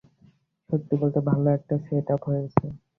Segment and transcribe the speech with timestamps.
[0.69, 2.65] সত্যি বলতে, ভালো একটা সেট-আপ হয়েছে।